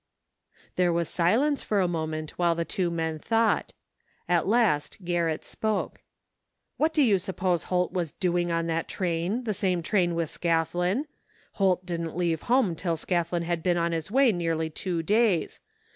[0.77, 3.71] "There was silence for a moment while the two men thought.
[4.27, 6.01] At last Garrett spoke:"
[6.77, 11.03] What do you suppose Holt was doing on that train— ^the same train with Scathlin?
[11.51, 15.59] Holt didn't leave home till Scathlin had been on his way nearly two days.